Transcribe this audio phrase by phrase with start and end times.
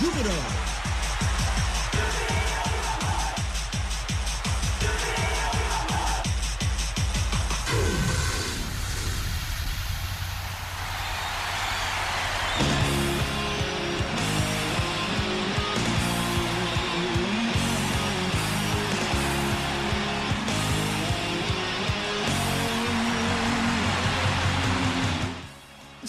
[0.00, 0.70] Jupiter.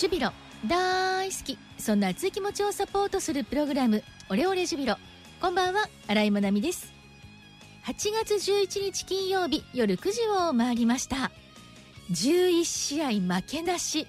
[0.01, 0.31] ジュビロ
[0.67, 1.57] 大好き。
[1.77, 4.95] そんな熱い気持ちをサポートするプログラムオレオレジュビロ。
[5.41, 6.93] こんばんは新井まなみです。
[7.85, 11.31] 8月11日金曜日夜9時を回りました。
[12.11, 14.05] 11試合負けなし。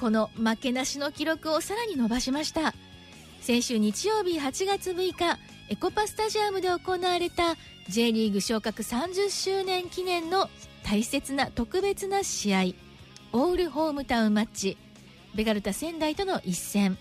[0.00, 2.74] この負けなしの記録をさらに伸ばしました。
[3.40, 7.54] 先週日曜日8月6日エコパスタジアムで行われた
[7.88, 10.50] J リーグ昇格30周年記念の
[10.82, 12.62] 大切な特別な試合
[13.32, 14.76] オールホームタウンマッチ。
[15.36, 16.98] ベガルタ仙台との一戦。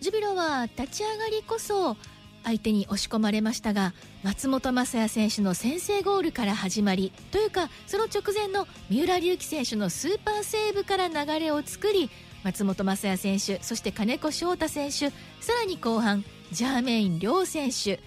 [0.00, 1.96] ジュビロは立ち上がりこそ
[2.44, 12.10] 相手に押し込まれましたが松本雅也選手の先制ゴールから始まりというかその直前の三浦龍輝選手のスーパーセーブから流れを作り
[12.42, 18.00] 松本雅也選手そして金子翔太選手さらに後半ジャーメイン亮選手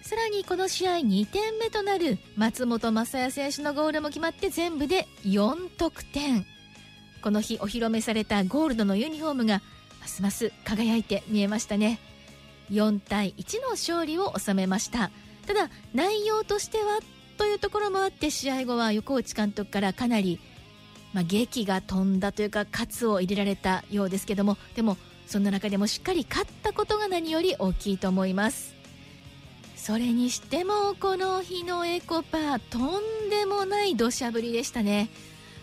[0.00, 6.46] さらにこの試合2点目となる松本雅也選手のゴールも決まって全部で4得点。
[7.24, 9.62] この日お披露目されたゴールドのユニフォームが
[10.02, 11.98] ますます輝いて見えましたね。
[12.70, 15.10] 4対1の勝利を収めました。
[15.46, 16.98] ただ内容としては
[17.38, 20.38] というところもあって試合後は横内監督からかなり、
[21.14, 28.74] まあ、劇が飛んだというか喝を入れられたようですけどもでもそんな中でもしっかり勝ったことが何より大きいと思います。
[29.76, 35.08] それにしてもこの日のエコパーとんでもない土砂降りでしたね。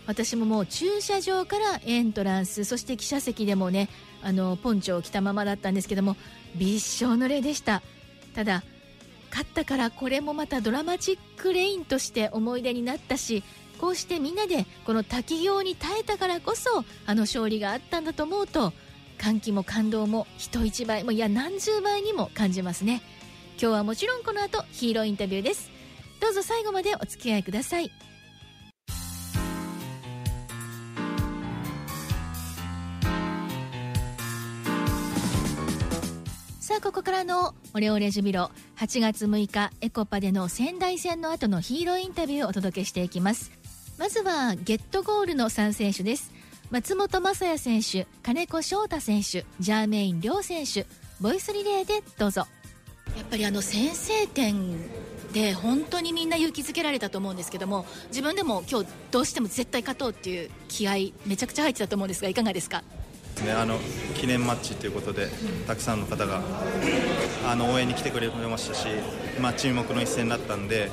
[0.06, 3.88] 私ももう駐車場からエントランスそして記者席でもね
[4.22, 6.16] あのポンチョを着たままだったんですけども
[6.56, 7.82] びっしょ濡れでした。
[8.34, 8.62] ただ
[9.30, 13.42] 勝ったからこれもまたドラマチックレインとして思い出になったし
[13.78, 18.72] こうしてみんなでこの滝行に耐えたからこそあの勝利があったんだと思うと
[19.18, 23.02] 歓喜も感動も人一倍もいや何十倍にも感じますね。
[23.60, 25.70] 今日はもちろんこの後ヒーローインタビューです。
[26.20, 28.11] どうぞ最後までお付き合いください。
[36.72, 43.50] さあここからのオレオレジュビロ8月6日エコパでの仙台戦の後のヒーローインタビューをお届けしていきます。
[43.98, 46.32] まずはゲットゴールの3選手です。
[46.70, 50.86] 松本雅也選手金子翔太選手ジャーメイン亮選手
[51.20, 52.46] ボイスリレーでどうぞ。
[53.18, 54.78] やっぱりあの先制点
[55.34, 62.82] で本当にみんな勇気づけられたと思うんですけども自分でも今日どうしても絶対勝とうっていう気合めちゃくちゃ入ってたと思うんですがいかがですか？
[63.40, 63.78] ね、あの
[64.14, 65.28] 記念マッチということで
[65.66, 66.42] たくさんの方が
[67.48, 68.86] あの応援に来てくれましたし、
[69.40, 70.90] まあ、注目の一戦だったんで、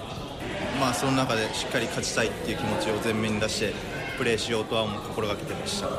[0.79, 3.73] まあ、その中でしっかり勝ちたいっていう気持ちを前面に出して
[4.17, 5.89] プレーしようとは心がけてました。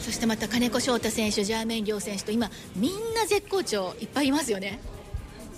[0.00, 4.78] そしてまた金子翔太選手ジャーメイン亮選手と今みんな絶好調いっぱいいますよね。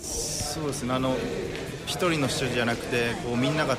[0.00, 0.94] そうですね。
[0.94, 1.16] あの
[1.86, 3.76] 一人の人じゃなくてこうみんなが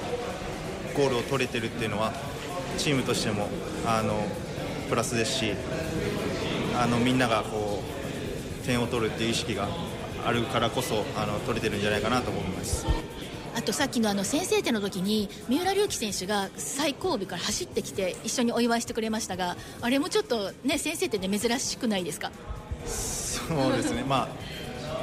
[0.95, 2.11] ゴールを取れてるっていうのは
[2.77, 3.47] チームとしても
[3.85, 4.23] あの
[4.89, 5.53] プラスですし
[6.77, 7.83] あのみんながこ
[8.63, 9.67] う点を取るっていう意識が
[10.25, 12.85] あるからこそあの取れてるんじゃないかなと思います。
[13.55, 22.31] あとさっきのあの先制点の時に三浦龍輝選手が最後尾から走ってきて一緒にお祝いしてくれましたがあれもちょっとね先制点で珍しくないですか？
[22.85, 24.03] そうですね。
[24.07, 24.27] まあ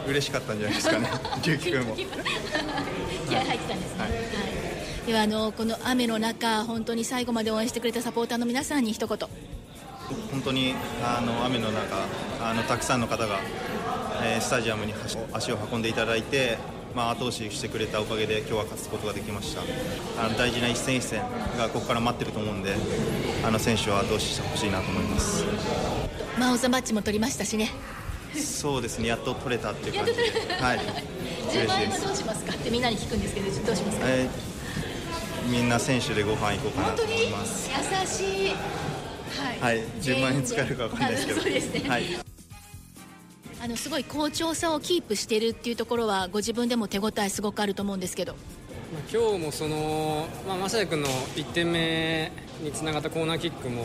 [0.08, 1.08] 嬉しかったんじゃないですかね。
[1.44, 1.96] 龍輝君も。
[1.96, 2.04] 気
[3.36, 4.10] 合入ってたんですね、はい。
[4.10, 9.18] はい、ではあのこの雨の中本当に最後まで応援してくれたサポーターの皆さんに一言。
[9.18, 9.28] 本
[10.46, 12.06] 当にあの雨の中
[12.40, 13.40] あのたくさんの方が、
[14.22, 14.94] えー、スタジアムに
[15.32, 16.58] 足を運んでいただいて、
[16.94, 19.62] まあ、後押ししてくれたおかげで今日は勝つことができました。
[20.22, 21.22] あの大事な一戦一戦
[21.58, 22.74] がここから待ってると思うんで
[23.44, 25.44] あの選手は後押ししてほしいなと思います。
[26.38, 27.70] マオザマッチも取りましたしね。
[28.36, 29.08] そうですね。
[29.08, 30.22] やっと取れたっていう感じで。
[30.60, 30.78] はい。
[31.50, 37.68] 10万円はどうしますかってみんなに聞くんですけどどうしますか、えー、みんな選手でご飯行こうかなと思います。
[37.70, 38.85] 優しい
[39.36, 41.40] はい、はい、10万円使えるか分かんないですけど。
[41.42, 42.04] そうですね、はい、
[43.60, 48.36] あのすごい好調さをキープしているっていうところはご自分でも手応えすごくあると思うんですけど。
[49.12, 52.30] 今日もその、まあ、正也君の1点目
[52.62, 53.82] につながったコーナーキックも、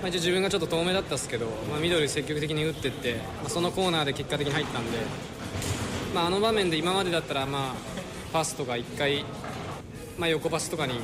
[0.00, 4.98] まあ、一応自分がちょっと遠目だったんですけど、まあ、ミドル積極的に打っていって、まあ、そのコーナーで結果的に入ったんで、
[6.14, 7.74] まあ、あの場面で今までだったら、まあ、
[8.32, 9.24] パスとか1回、
[10.18, 10.94] まあ、横パスとかに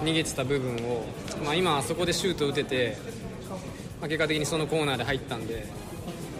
[0.00, 1.04] 逃げてた部分を、
[1.44, 2.96] まあ、今あそこでシュート打てて、
[4.00, 5.66] まあ、結果的にそのコーナーで入ったんで、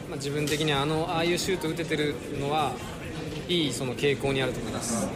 [0.08, 2.72] まあ、自分的にはあのああいうシュート打ててるのは
[3.48, 5.08] いいその傾向にあると思います、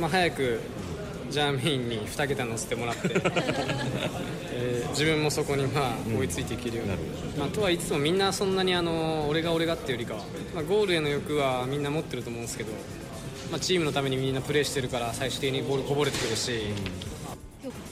[0.00, 0.60] まあ、早く
[1.30, 3.10] ジャーメインに2桁乗せてもらって
[4.58, 6.96] えー、自分もそこにまあ追いついていけるように、う
[7.36, 10.20] ん、まあ、とはいつもみんなそんなにあの俺が俺がっていうよりかは、
[10.54, 12.72] まあ、ゴールへの欲はみんな持ってると思うんですけど、
[13.50, 16.60] まあ、チームのためにみんなプレーしてるから最終的にボールこぼれてくるし、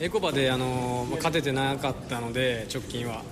[0.01, 3.23] エコバであの、まあ、勝ててなかったので直近は。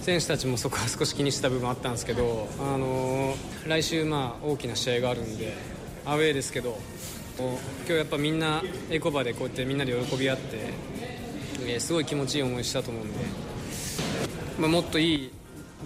[0.00, 3.34] 選手たちもそこは少し気にした部分あったんですけど、あの
[3.66, 5.54] 来週、まあ大きな試合があるんで
[6.04, 6.78] アウェーですけど
[7.38, 10.58] 今日やっぱみんなエコバでこうやってみんなで喜び合って、
[11.62, 13.18] えー、すごい気持ちいい思いしたと思うんで、
[14.58, 15.32] まあ、もっといい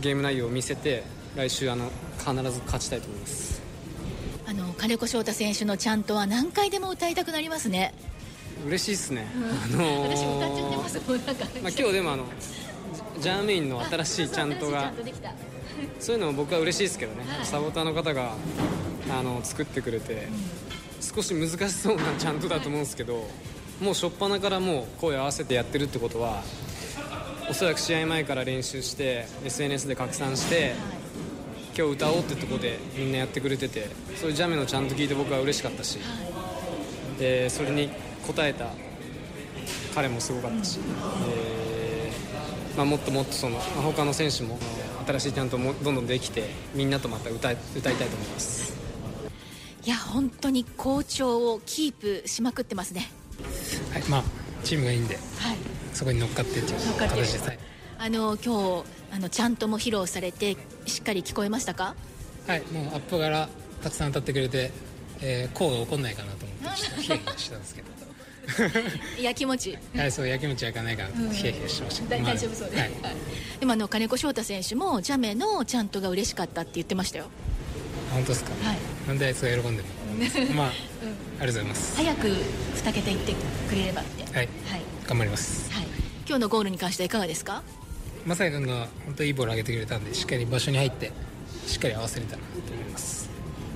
[0.00, 1.04] ゲーム内容を見せて
[1.36, 3.47] 来週あの必ず勝ちたいと思います
[4.78, 7.92] 金子翔太選手のちゃんとは何回でも歌いたくなりますね。
[8.66, 12.24] 嬉しいですね、うん、あのー、私歌っちゃってますもんなんか、まあ、今日でもあの
[13.20, 14.92] ジャーメインの新しいちゃんとが
[16.00, 18.32] そういうのも僕は嬉しいですけどね、はい、サポーターの方が
[19.16, 20.68] あの作ってくれて、うん。
[21.00, 23.26] 少し難しそうなちゃんとだと思うんですけど
[23.80, 26.42] もう初っ端からもう声を合わせてやってるってことは
[27.48, 30.74] おそらく試合前から練習して SNS で拡散して
[31.78, 36.00] 今日歌おうってとこでみんなやってくれててそういうジャメのちゃんと聞いて僕は嬉しかったし
[37.20, 38.72] でそれに応えた
[39.94, 40.80] 彼もすごかったし、
[41.30, 44.58] えーまあ、もっともっとその他の選手も
[45.06, 48.76] 新しいちゃんともどんどんできてみんなとまた歌い歌いたいと思います。
[49.84, 53.08] いや本当に好調をキープしまくってますね。
[53.92, 54.24] はい、まあ
[54.64, 55.56] チームがいいんで、はい、
[55.94, 57.46] そこに乗っかってっていう形です。
[57.46, 57.58] はい、
[57.98, 60.56] あの今日あのちゃんとも披露されて
[60.86, 61.94] しっかり聞こえましたか？
[62.46, 63.48] はい、もうアップから
[63.82, 64.70] たくさん歌ってくれて、
[65.20, 67.88] えー、こうが起こんないかなと思ってヒヤヒヤしたんですけど。
[69.20, 69.76] やきもち？
[69.94, 72.08] はい、そうやきもち焼かないかなとヒヤヒヤしてました。
[72.08, 72.76] 大丈夫そうで。
[72.76, 72.80] す。
[72.80, 72.90] はい、
[73.60, 77.26] でもあの金子翔太選手もジャメのちゃんとが嬉しかったって言ってましたよ。
[78.14, 80.54] 本当ですか、はい、なんであいつが喜んでるの？
[80.56, 80.80] まあ、うん、ありが
[81.40, 81.96] とうございます。
[81.96, 82.28] 早く
[82.74, 83.34] 二桁いって
[83.68, 84.22] くれればって。
[84.24, 84.48] はい、はい、
[85.06, 85.86] 頑張ります、はい、
[86.26, 87.62] 今日のゴールに関してはいかがですか？
[88.26, 91.12] まさや君が本当いいボール上げてくれたんでしっかり場所に入って
[91.66, 93.28] しっかり合わせれたなと思います。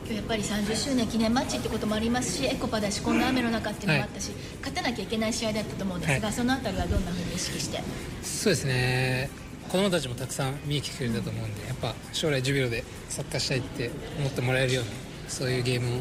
[0.04, 7.82] 今日やっぱり30周年記念マッチってこともありますしエコパだしこんな雨の中っていうのもあったし、はい、勝たなきゃいけない試合だったと思うんですが、はい、そのあたりはどんなふうに意識して？
[8.22, 9.30] そうですね。
[9.68, 14.90] 子供たちもたくさん見に来てくれたと思うんでやっぱ将来ジュビロでサッカーしたいって思ってもらえるような
[15.28, 16.00] そういうゲームを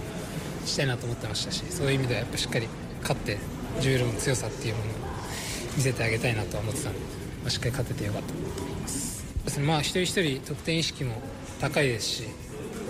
[0.66, 2.68] したいなと思ってましたしそういう意味ではやっぱしっかり
[3.02, 3.38] 勝って
[3.80, 4.96] ジュビロの強さっていうものを
[5.78, 7.00] 見せてあげたいなとは思ってたんで、
[7.42, 9.26] まあ、しっかり勝ててよかったと思います。
[9.60, 11.16] まあ一人一人得点意識も
[11.60, 12.24] 高いですし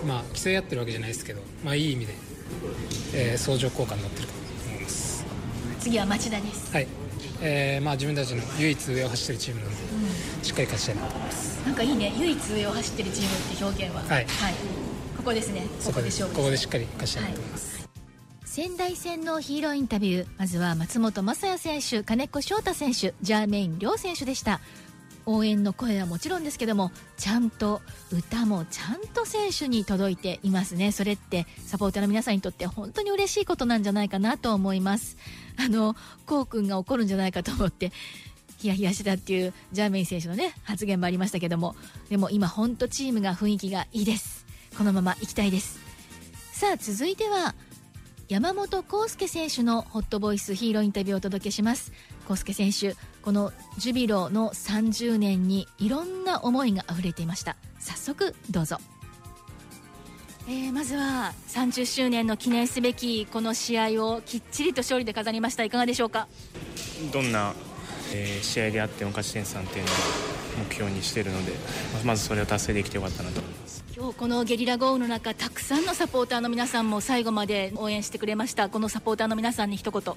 [0.05, 2.13] まあ競い合ってるわけじゃないですけどまあいい意味で、
[3.13, 4.33] えー、相乗効果になってると
[4.67, 5.25] 思います。
[5.79, 6.71] 次は町田です。
[6.73, 6.87] はい。
[7.43, 11.65] えーまあ、自分たちの唯一上を走ってるチームなので、うん、しっかり勝ちたいなと思います。
[11.65, 12.13] なんかいいね。
[12.19, 14.01] 唯一上を走ってるチームって表現は。
[14.01, 14.25] はい、はい、
[15.17, 15.63] ここですね。
[15.83, 17.70] ここで勝負ここでしっかり勝ちたいなと思います、はい、
[18.53, 20.27] 仙台戦のヒーローインタビュー。
[20.37, 24.59] まずは松本雅也選手金子翔太選手ジャーメイン両選手でした。
[25.25, 27.81] 応援の声はもちろんですけどもちゃんと
[28.11, 30.91] 歌もちゃんと選手に届いていますね。
[30.91, 35.15] それってサポーターの皆さんにとって本当に嬉しいことなんじゃないかなと思います。
[35.55, 35.95] あの
[36.25, 37.93] こうくんが怒るんじゃないかと思って
[38.57, 41.77] ヒヤヒヤしてたっていうジャーメイン選手のね発言もありましたけども
[42.09, 44.45] でも今本当チームが雰囲気がいいです。
[44.77, 45.79] このまま行きたいです。
[46.51, 47.55] さあ続いては
[48.31, 51.91] 山本康介選手のホットボイスヒーローインタビューをお届けします。
[52.29, 57.57] 康介選手このジュビロの30年にいろんな思いが溢れていました。
[57.77, 58.77] 早速どうぞ。
[60.47, 65.65] えー、まずは30周年の記念すべきこの試合をきっちりと勝利で飾りました。
[65.65, 66.29] いかがでしょうか？
[67.11, 67.53] どんな、
[68.13, 69.95] えー、試合であっても勝ち点3っていうのを
[70.69, 71.51] 目標にしているので
[72.05, 73.41] まずそれを達成できてよかったなと。
[73.41, 73.50] 思います
[74.11, 78.67] 今日このゲリラ豪雨の中たくさんのサポーターの皆さんも最後まで応援してくれました。
[78.67, 80.13] このサポーターの皆さんに一言。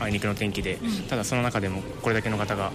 [0.00, 2.72] あいにくの天気で、うん、ただその中でもこれだけの方が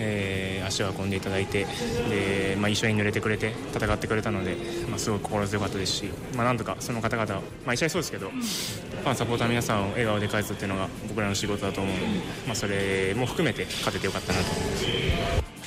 [0.00, 1.66] えー、足を運んでいただいて
[2.08, 4.56] で、まあ、一緒に濡れてくれて戦ってくれたので、
[4.88, 6.04] まあ、すごく心強かったですし、
[6.36, 12.06] まあ、なんとかその方々、まあ、一緒にそうですけど、ファン、サポーターの皆さんを笑顔で返すっていうのが僕らの仕事だと思うので、
[12.46, 15.57] まあ、それも含めて勝ててよかったなと思います。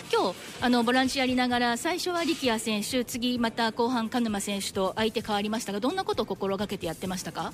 [0.61, 7.53] あのボランチやりながら最初は力也選手次また後半鹿沼選手と相手変わりましたがどんなことを心がけてやってましたか？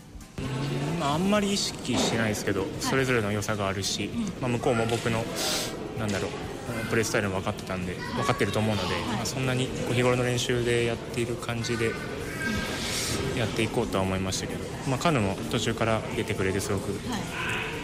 [0.99, 4.09] まあ、あんまり意識してないですけど、それぞれの良さがあるし、
[4.41, 5.23] まあ、向こうも僕の
[5.99, 6.31] なんだろう
[6.89, 11.91] プレースタイルも分かってたんで分かってると思うので、まあ、そんなに日頃の練習でやっている感じで
[13.37, 14.59] やっていこうとは思いましたけど、
[14.89, 16.99] まあ、カヌも途中から出てくれてすごく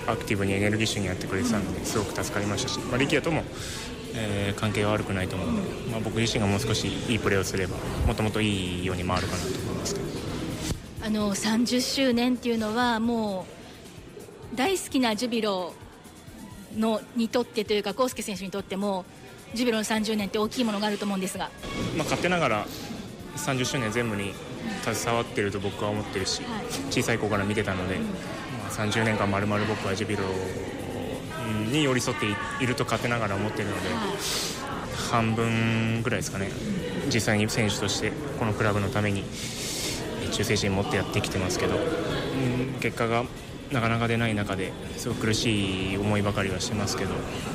[0.08, 3.44] アクティブにエネルギッシュにやってくれてたのですごく助かりましたし、まあ、力也とも
[4.15, 10.08] えー関係は悪くないと思うので、まあ、僕自身がもう少しいいプレーをすればもっともっといいように回るかなと思いますけど。
[11.05, 13.46] あの30周年っていうのはも
[14.53, 15.74] う大好きなジュビロ
[16.77, 19.03] のにとってというか康介選手にとっても
[19.53, 21.50] ジュビロの30年って大きいものがあると思うんですが、
[21.98, 22.65] まあ、勝手ながら
[23.36, 24.34] 30周年全部に
[24.82, 26.65] 携わってると僕は思ってるし、はい。
[26.91, 30.24] 小さい頃から見てたので、まあ、30年間まるまる僕はジュビロ
[31.72, 32.25] に寄り添って
[32.63, 33.89] いると勝手ながら思ってるので、
[35.12, 36.50] 半分ぐらいですかね。
[37.13, 39.24] 実際に選手としてこのクラブのために
[40.31, 43.24] 忠誠心持ってやってきてますけど、うん結果が
[43.72, 47.12] なかなか出ない中ですごく苦しい思いばかりはしてますけど、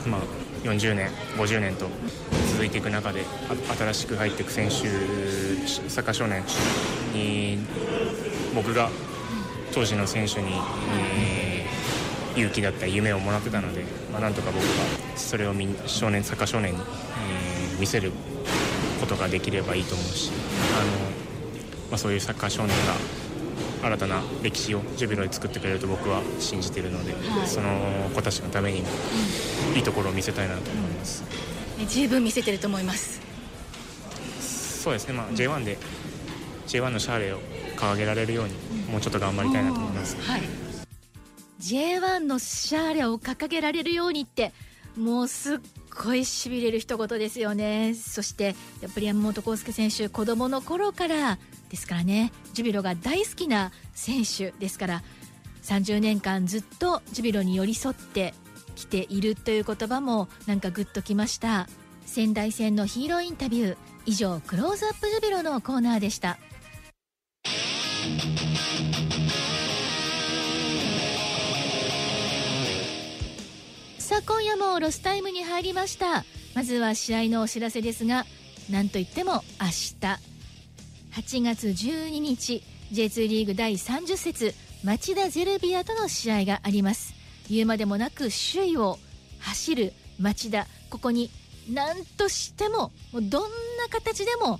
[0.07, 0.21] まあ、
[0.64, 1.88] 40年50年と
[2.52, 3.25] 続いていく中で
[3.78, 4.75] 新しく入っていく選手
[5.88, 6.43] サッカー少年
[7.12, 7.59] に
[8.55, 8.90] 僕が
[9.73, 11.48] 当時の選手に、えー
[12.38, 14.68] 勇気だったり夢をもらってたので、まあ、なんとか僕が
[15.16, 18.12] それをみん少年サッカー少年に、えー見せる
[19.00, 20.30] ことができればいいと思うし
[20.76, 20.90] あの、
[21.90, 22.95] まあ、そういうサッカー少年が
[23.88, 27.47] 新たな歴史をジュビロで作ってくれると僕は信じているので、はい。
[27.47, 28.88] その子たちのためにも
[29.76, 31.23] いいところを見せたいなと思います。
[31.78, 33.21] ね十分見せてると思います。
[34.40, 35.78] そうですね、まあ、J1 で
[36.66, 37.38] J1 のシャーレを
[37.76, 38.54] 掲げられるように
[38.90, 40.16] もうちょっと頑張りたいなと思います。
[40.28, 40.68] はい
[41.69, 44.55] J1 のシャーレを掲げられるようにって
[44.97, 45.59] もうすっ
[46.03, 47.93] ごいしびれる一言ですよね。
[47.95, 52.33] そしてやっぱり山本康介選手子供の頃からですからね。
[52.55, 55.03] ジュビロが大好きな選手ですから
[55.65, 58.33] 30年間ずっとジュビロに寄り添って
[58.75, 61.69] きているという言葉もなんかグッときました。
[62.07, 66.39] 仙台戦のヒーローインタビュー以上クローズアップジュビロのコーナーでした。
[74.09, 76.25] さあ今夜もロスタイムに入りました。
[76.55, 78.25] まずは試合のお知らせですが
[78.71, 79.97] なんといっても明日。
[81.12, 87.12] 8月12日 J2 リーグ第30節町田ゼルビアとの試合があります。
[87.50, 88.99] 言うまでもなく首位を
[89.41, 90.67] 走る町田。
[90.88, 91.31] ここに
[91.71, 94.59] 何としてももうどんな形でも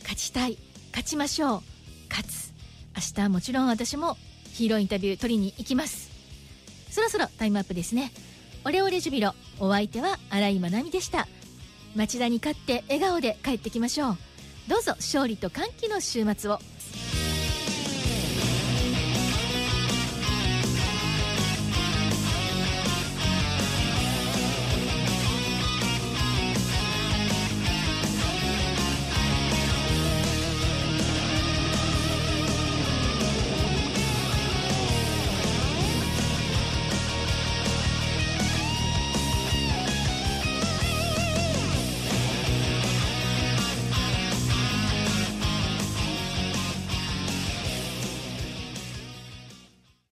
[0.00, 1.62] 勝ちたい勝ちましょう
[2.10, 2.52] 勝つ。
[2.96, 4.16] 明日はもちろん私も
[4.52, 6.10] ヒーローインタビュー取りに行きます。
[6.90, 8.10] そろそろタイムアップですね。
[8.64, 9.34] オレオレジュビロ。
[9.58, 11.26] お相手は新井まなみでした。
[11.96, 14.18] 町田に勝って笑顔で帰ってきましょう。
[14.68, 16.58] どうぞ勝利と歓喜の週末を。